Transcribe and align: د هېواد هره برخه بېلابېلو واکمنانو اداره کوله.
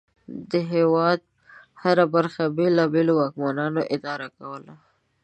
د 0.51 0.53
هېواد 0.73 1.19
هره 1.83 2.05
برخه 2.15 2.43
بېلابېلو 2.57 3.13
واکمنانو 3.19 3.81
اداره 3.95 4.27
کوله. 4.37 4.73